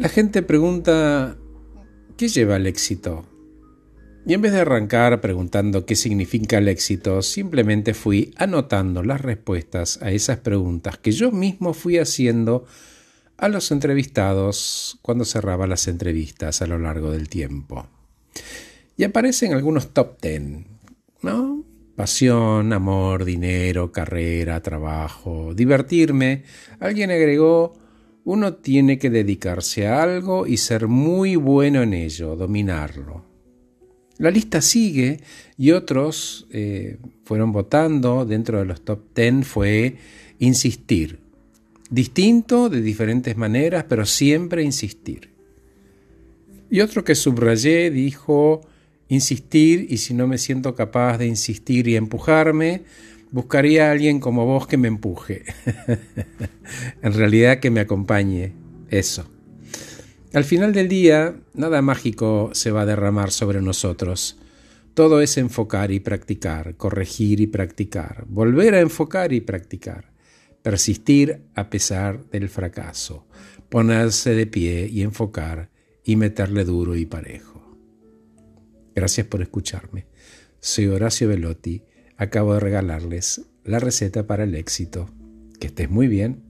[0.00, 1.36] La gente pregunta,
[2.16, 3.26] ¿qué lleva al éxito?
[4.24, 10.00] Y en vez de arrancar preguntando qué significa el éxito, simplemente fui anotando las respuestas
[10.00, 12.64] a esas preguntas que yo mismo fui haciendo
[13.36, 17.86] a los entrevistados cuando cerraba las entrevistas a lo largo del tiempo.
[18.96, 20.66] Y aparecen algunos top ten,
[21.20, 21.62] ¿no?
[21.94, 26.44] Pasión, amor, dinero, carrera, trabajo, divertirme.
[26.78, 27.74] Alguien agregó,
[28.24, 33.24] uno tiene que dedicarse a algo y ser muy bueno en ello, dominarlo.
[34.18, 35.20] La lista sigue
[35.56, 38.26] y otros eh, fueron votando.
[38.26, 39.96] Dentro de los top ten fue
[40.38, 41.20] insistir.
[41.88, 45.30] Distinto, de diferentes maneras, pero siempre insistir.
[46.70, 48.60] Y otro que subrayé dijo
[49.08, 52.82] insistir y si no me siento capaz de insistir y empujarme,
[53.30, 55.44] buscaría a alguien como vos que me empuje.
[57.02, 58.54] en realidad que me acompañe.
[58.88, 59.30] Eso.
[60.32, 64.38] Al final del día, nada mágico se va a derramar sobre nosotros.
[64.94, 70.12] Todo es enfocar y practicar, corregir y practicar, volver a enfocar y practicar,
[70.62, 73.26] persistir a pesar del fracaso,
[73.68, 75.70] ponerse de pie y enfocar
[76.04, 77.78] y meterle duro y parejo.
[78.94, 80.06] Gracias por escucharme.
[80.58, 81.82] Soy Horacio Velotti.
[82.20, 85.08] Acabo de regalarles la receta para el éxito.
[85.58, 86.42] Que estés muy bien